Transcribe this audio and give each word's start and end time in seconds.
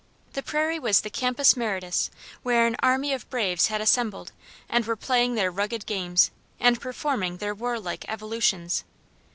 The 0.33 0.41
prairie 0.41 0.79
was 0.79 1.01
the 1.01 1.11
campus 1.11 1.55
martius 1.55 2.09
where 2.41 2.65
an 2.65 2.75
army 2.79 3.13
of 3.13 3.29
braves 3.29 3.67
had 3.67 3.81
assembled, 3.81 4.31
and 4.67 4.83
were 4.83 4.95
playing 4.95 5.35
their 5.35 5.51
rugged 5.51 5.85
games 5.85 6.31
and 6.59 6.81
performing 6.81 7.37
their 7.37 7.53
warlike 7.53 8.05
evolutions. 8.07 8.83